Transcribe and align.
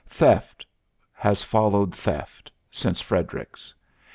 Theft 0.07 0.65
has 1.13 1.43
followed 1.43 1.93
theft 1.95 2.51
since 2.71 3.01
Frederick's. 3.01 3.75